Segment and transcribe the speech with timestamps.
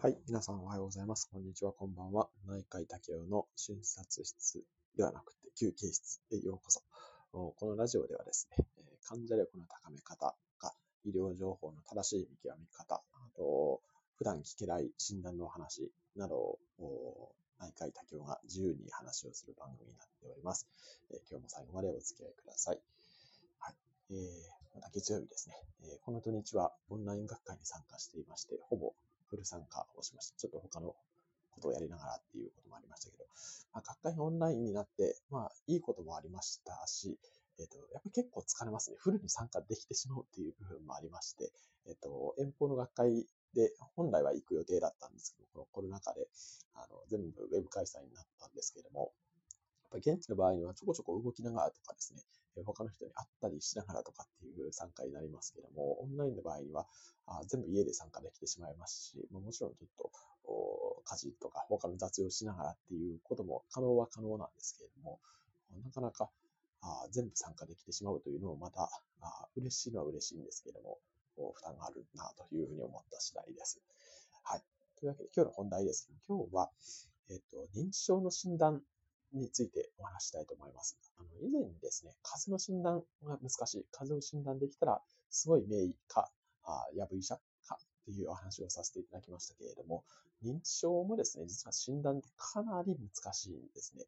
[0.00, 0.16] はい。
[0.28, 1.28] 皆さんおはようございます。
[1.28, 2.28] こんにちは、こんばんは。
[2.46, 4.62] 内科医竹雄の診察室
[4.96, 6.82] ではなくて休憩室へようこそ。
[7.32, 8.64] このラジオではですね、
[9.02, 10.72] 患者力の高め方が
[11.04, 13.02] 医療情報の正しい見極め方、あ
[13.36, 13.80] と、
[14.14, 16.36] 普段聞けない診断のお話など
[16.78, 20.68] を内科医竹雄が自由に話をする番組になっております。
[21.28, 22.78] 今日も最後までお付き合いください。
[23.58, 23.74] はい。
[24.12, 25.56] えーまた月曜日ですね、
[26.04, 28.92] この土日はオンライン学会に参加していまして、ほぼ
[29.30, 30.38] フル参加をしました。
[30.38, 30.94] ちょっと他の
[31.50, 33.24] ことをやりながらっていうこともありましたけど、
[33.72, 37.18] まあ、学会がオンラインになって、まあ、いいこともありましたし、
[37.58, 38.96] えっ、と、やっぱり結構疲れますね。
[39.00, 41.50] フルに参加できてしまうっていう部分もありまして、
[41.88, 46.28] えっ、と、遠方の学会で本来は行く予定だったんですけど、このコロナ禍で、
[46.74, 49.12] あの、全部ウェブ開催になったんですけれども、
[49.90, 52.22] ぱ現地の場合にはちょこちょこ動きながらとかですね、
[52.64, 56.86] 他の人に会ったりしながらとかっていう参加になりますけども、オンラインの場合には
[57.26, 60.10] あ全部家で参加できてしまいますし、まもちろんちょっと
[61.04, 65.20] 家事とか他の雑用しながらっていうことも可能は可能なんですけれども、
[65.84, 66.30] なかなか
[66.80, 68.88] あ全部参加できてしまうというのもまた
[69.56, 70.98] 嬉しいのは嬉しいんですけども、
[71.36, 73.80] 負担があるなというふうに思った次第です。
[74.42, 74.62] はい。
[74.98, 76.70] というわけで今日の本題です、今日は、
[77.30, 78.82] えっ、と、認知症の診断
[79.32, 80.96] についてお話したいと思います。
[81.18, 83.86] あの以前にですね、風邪の診断が難しい。
[83.92, 86.30] 風邪を診断できたら、すごい名医か、
[86.64, 90.04] あやぶ医者かっていうお話をさせていただきましたけれども、
[90.44, 94.04] 認知症もですね、実は診断ってかなり難しいんですね。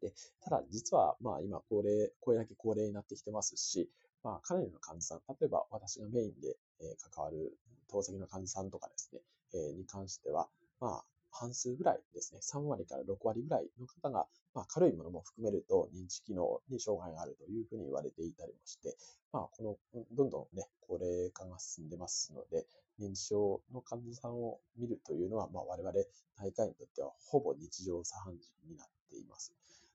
[0.00, 3.90] でただ、実は、まあ今、高齢、これだけ高齢になってきてますし、
[4.22, 7.56] まあ、かなりの患者さん、例えば私がメインで、え関わる
[7.88, 9.20] 透析の患者さんとかですね、
[9.54, 10.48] えに関しては、
[10.80, 11.04] まあ、
[11.38, 18.96] 半数ぐらいですね、3割から6割ぐらいの方が、まあ、軽いものも含めると認知機能に障害があるというふうに言われていたりもして、
[19.32, 22.66] まあ、この、どんどんね、高齢化が進んでますので、
[22.98, 25.92] 認知症の患者さんを見るというのは、まあ、我々
[26.38, 29.52] 内科医にとってはほぼ日常茶飯事になっています。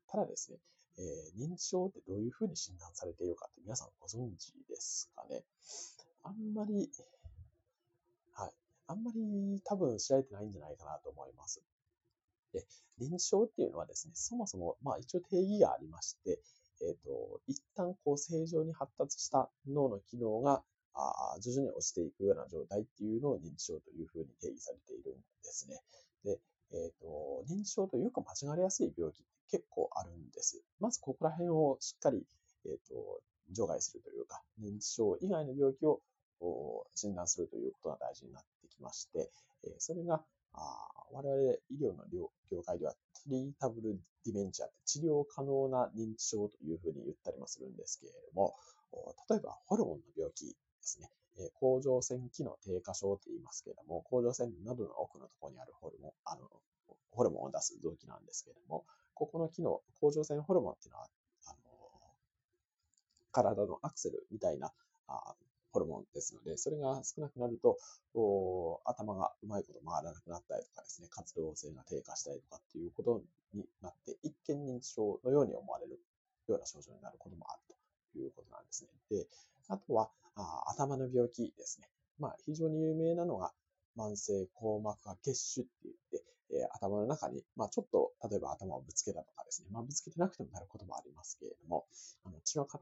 [0.08, 0.58] ただですね、
[0.98, 5.44] えー認知症ってどういうふうに診断されているかって皆さんご存知ですかね？
[6.24, 6.90] あんまり、
[8.88, 11.62] あんまり多分知られてないんじゃないかなと思います。
[12.54, 12.66] で、
[13.00, 16.40] 臨床っていうのはですね、そもそも、まあ一応定義がありまして、
[16.82, 20.64] えっ、と、一旦こう正常に発達した脳の機能が、
[20.96, 25.82] あ徐々に落ちていくような状態っていうのを認知症というふうに定義されているんですね。
[26.24, 26.40] で、
[26.72, 30.62] えっ、と、認知症とよく間違われやすい病気って結構あるんです。
[30.80, 32.24] まずここら辺をしっかり、
[32.66, 33.22] えっ、と、
[33.52, 36.02] 除外するというか、認知症以外の病気を
[36.96, 39.32] 診断するということが大事になってきまして、
[39.66, 40.24] えそれが、
[40.54, 42.30] あ我々医療の業
[42.64, 42.98] 界ではト
[43.28, 48.54] リータブルディメンチャーって治療可能な認知症というふうに言ったりもするんですけれども、
[49.30, 51.10] 例えばホルモンの病気ですね。
[51.40, 56.42] え甲状腺機能低下症って言いますけれども、甲状腺などの奥のところにあるホルモン、あの、
[57.10, 58.86] ホルモンを出す臓器なんですけれども、
[59.16, 61.08] ここの機能、甲状腺ホルモンっていうのは、
[61.48, 61.58] あの、
[63.32, 64.72] 体のアクセルみたいな
[65.08, 65.36] あ
[65.74, 67.78] ホルモンですので、それが少なくなると、
[68.86, 73.22] 頭がうまいこと回らなくなったりとかですね、活動性が低下したりとかっていうこと
[73.54, 76.00] になって、一見認知症のように思われる
[76.48, 77.76] ような症状になることもある
[78.14, 78.90] ということなんですね。
[79.10, 79.28] で、
[79.68, 81.90] あとは、あ頭の病気ですね。
[82.20, 83.52] まあ、非常に有名なのが、
[83.98, 85.93] 慢性硬膜下血腫って言って、
[86.56, 91.86] え頭の中に、まあ、ちょっと、例えば頭をぶつけたとかですね、まあ、ぶつけてなくてもなることもありますけれども、
[92.24, 92.80] あの血の塊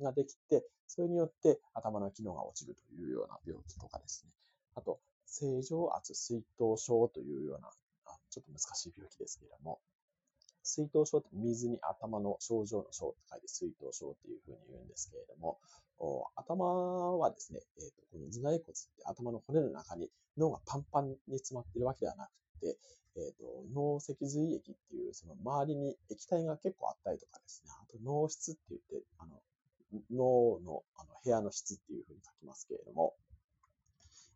[0.00, 4.32] ができて、それによって頭の機能が落ちるというような病気とかですね。
[4.74, 7.68] あと、正常圧水頭症というような、
[8.06, 9.80] あちょっと難しい病気ですけれども、
[10.62, 15.58] 水頭症って水に頭の症状の症って書いて水頭症っていうふうに言うんですけれども、
[15.98, 16.64] お頭
[17.18, 18.72] はですね、えーとこの頭蓋骨って
[19.04, 22.30] 頭の骨の中に脳がパンパンに詰まっているわけではなく
[22.64, 22.78] て、
[23.16, 23.44] えーと
[23.74, 29.36] 脳脊髄液っていうその周りに液体が結構あったりとかですね、あと脳室って言って、あの
[30.10, 33.14] 脳のあの部屋の質っていうふうに書きますけれども、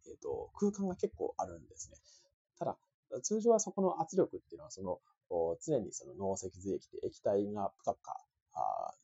[0.06, 1.96] えーと空間が結構あるんですね。
[2.58, 2.76] ただ、
[3.22, 5.00] 通常はそこの圧力っていうのは、その
[5.64, 8.16] 常にその脳脊髄液って液体がぷかぷか
[8.54, 8.94] あ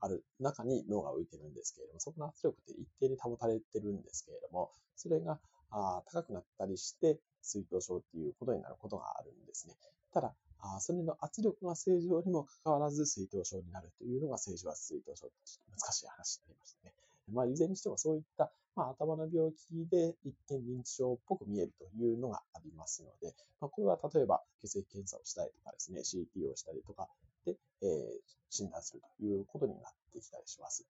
[0.00, 5.38] ある中に脳が浮いてるんですけれども、そこの圧力って一定に保たれてるんですけれども、それが
[5.70, 7.18] あ高くなったりして、
[7.48, 9.74] 水頭症っていうことになることがあるんですね。
[10.12, 16.94] ただ、あそれの圧力が正常にもかかわらず水頭症になるというのが正常圧水頭症ちょっと難しい話になりましたね。
[17.32, 27.08] まあ、いずれにしてもそういった、まあ、頭の病気で一見認知症っぽく見えるというのがありますので、まあ、これは例えば血液検査をしたりとかですね、CT をしたりとか
[27.44, 30.86] で、えー診断するということになってきたりします。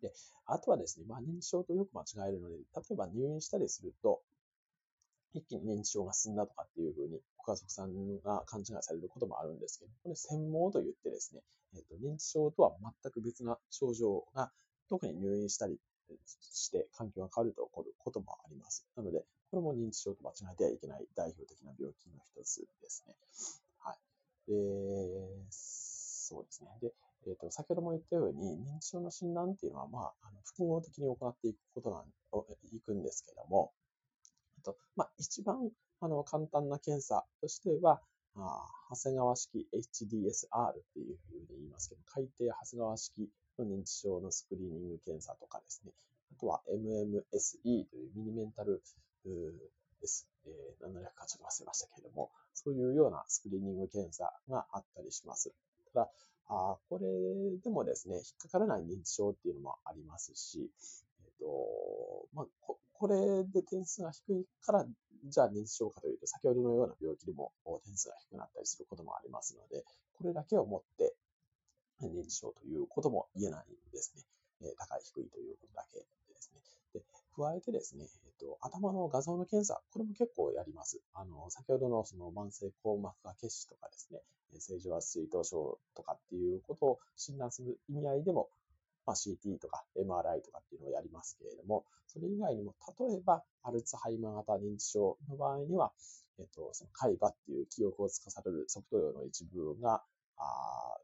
[0.00, 0.12] で、
[0.46, 4.20] あとはですね、まあ、認知症とよく間違えるので、例えば入院したりすると、
[5.34, 11.42] 一気に認知症が進んだとかっていうふうに、ご家族さんが勘違いされることもあるんですけど、これ専門と言ってですね、
[11.74, 14.50] えーと、認知症とは全く別な症状が、
[14.88, 15.78] 特に入院したり
[16.28, 18.86] して環境が変わると起こることもあります。
[18.96, 23.14] なので、これも認知症と間違えてはいけない代表的な病気の一つですね。
[23.78, 24.50] はい。
[24.50, 24.56] で、
[25.50, 26.70] そうですね。
[26.80, 26.92] で、
[27.26, 33.72] えっ、ー、と、先ほども言ったように、認知症の診断っていうのは、まあ、あの複合的に行っていくことなん、いくんですけども、
[34.62, 35.70] とまあ、一番
[36.00, 38.00] あの簡単な検査としては、
[38.34, 43.28] あ長谷川式 HDSR っていうふうに言いますけど、海底長谷川式
[43.58, 45.92] の認知症のスクリーニング検査とかですね、
[46.36, 48.82] あとは MMSE というミニメンタル
[50.00, 50.26] です。
[50.44, 55.52] えー、何の略かちょっと忘れましたけれども、そういうようなスクリーニング検査があったりします。
[55.94, 56.10] ただ、
[56.48, 57.06] あこれ
[57.62, 60.70] でもですね、引っかからない認知症っていうのもありますし、
[61.24, 62.21] えっ、ー、と、
[63.02, 64.86] こ、れで点数が低いから、
[65.24, 67.50] じゃあ認知症かというと、先ほどのような病気でも
[67.84, 69.82] 点数が低くなったりすることもありますので、
[70.14, 71.14] これだけをもって
[72.00, 74.14] 認知症ということも言えないんです
[74.62, 74.70] ね。
[74.78, 76.06] 高い低いということだけで
[76.38, 76.60] すね。
[76.94, 77.02] で
[77.34, 81.00] 加えてですね、えっと、頭の画像の検査、これも結構やります。
[81.14, 84.20] あの、先ほどのその慢性硬膜下血腫とかですね、
[84.60, 88.48] 正常圧水頭症とかっていうことを診断する意味合いでも、
[89.06, 95.92] まあ、CT とか MRI とかっていうのをやりますけれども、それ以外にも、例えば、アルツハイマー型認知症の場合には、
[96.38, 100.02] えっと、その海馬っていう記憶を司る側頭葉の一部が、
[100.36, 100.96] あ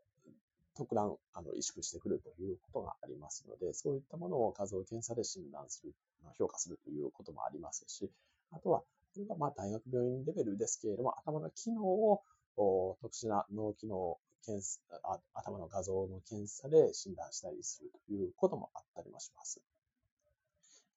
[0.79, 5.93] 特段あの萎縮してくるということがありますので、そういったものを画像検査で診断する、
[6.39, 8.09] 評価するということもありますし、
[8.53, 8.87] あとは、こ
[9.19, 12.23] れはまあ大学病院レベルですけれども、頭の機能を
[13.01, 14.81] 特殊な脳機能検査、
[15.35, 19.61] 頭の画像の検査で診断したりするということもあったりもします。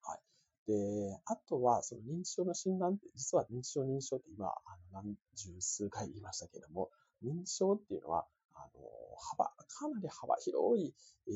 [0.04, 0.72] はい。
[0.72, 4.52] で、あとは、その認知症の診断って、実は認知症、認知症って今、あ
[4.94, 6.90] の何十数回言いましたけれども、
[7.24, 8.82] 認知症っていうのは、あの、
[9.18, 10.94] 幅、かなり幅広い、
[11.28, 11.32] え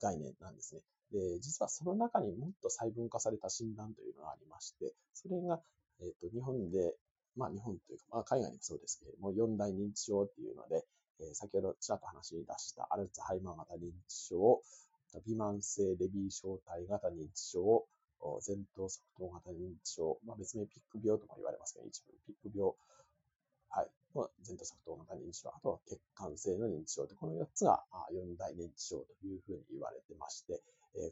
[0.00, 0.82] 概念なんですね。
[1.12, 5.60] で、実はその中にもっと細分化された診断というのがありまして、それが、
[6.00, 6.94] えっ、と、日本で、
[7.38, 10.84] まあ日本というか、まあ海外にもそうですけれども、四大認知症っていうので、
[11.20, 14.60] え先ほどちらっと話し出したアルツハイマー型認知症、
[15.26, 17.86] 微慢性レビー小体型認知症、
[18.46, 22.74] 前頭側頭型認知症、まあ、別名ピック病とも言われますけど、一部ピック病
[24.14, 30.60] ま前頭側頭型認知症、あとは血管性の認知症で、この4つが4大認知症というふうに言われてまして、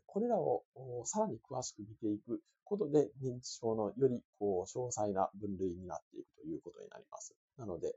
[0.06, 0.64] これらを
[1.04, 6.15] さらに詳しく見ていくことで、認知症のよりこう詳細な分類になって
[6.46, 7.34] いうことになります。
[7.58, 7.94] なので、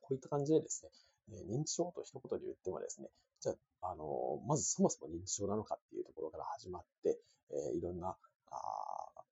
[0.00, 0.84] こういった感じでです
[1.28, 3.08] ね、認知症と一言で言ってもですね、
[3.40, 3.52] じゃ
[3.82, 7.18] あ、あの、まずそもそも認知症なのかっていうところから始まって、
[7.50, 8.16] えいろんな、
[8.50, 8.56] あ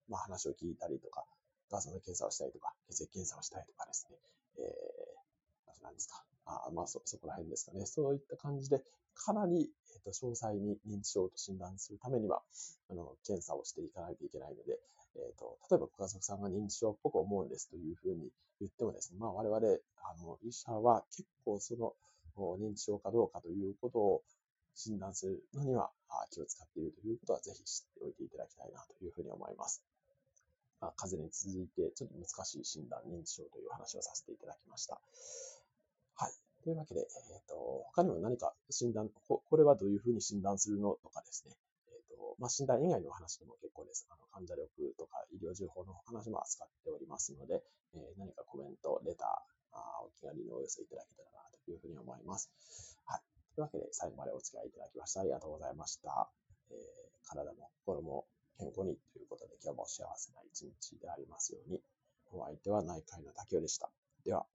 [0.08, 1.24] まあ、話を聞いたりとか、
[1.70, 4.16] 画像の検査をしたりとか、血液検査をしたりとかですね、
[4.58, 6.24] えー、あと何ですか。
[6.46, 7.86] あまあそ、そこら辺ですかね。
[7.86, 8.82] そういった感じで、
[9.14, 12.42] かなり、えーと、詳細に認知症と診断するためには、
[12.90, 14.80] あの、検査をしていかないといけないので、
[15.16, 18.28] えっ、ー、と、例えばご家族さんが認知症っぽく思うんですというふうに
[18.60, 21.94] 言ってもですね、まあ我々、あの、医者は結構その、
[22.58, 24.22] 認知症かどうかということを
[24.74, 25.90] 診断するのには
[26.30, 29.82] 気を使っているということはぜひ知っておいていただきたいなというふうに思います。
[30.80, 34.98] まあ、風邪に続いて、ちょっと難しい診断、認知症という話をさせていただきました。
[36.16, 36.32] はい。
[36.64, 41.54] というわけで、えっ、ー、と、他にも何か診断こ、これはどういうふうに診断するのとかですね、
[42.40, 44.08] まあ、診断以外の話でも結構です。
[44.08, 52.48] あの、患者力とか医療情報の話も扱っておりますので、えー、何かコメント、レター、あお気軽にお寄せいただけたらなというふうに思います。
[53.04, 53.20] はい。
[53.54, 56.32] というわけで、最後までお付き合いいただきましてありがとうございました。
[56.70, 58.24] えー、体も心も
[58.56, 61.82] 健康にということで今日も幸せな一日でありますように。
[62.32, 63.90] お相手は内科医の竹雄でした。
[64.24, 64.46] では。